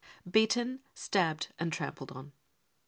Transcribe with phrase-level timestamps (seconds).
[0.27, 2.31] Beaten* Stabbed and Trampled on.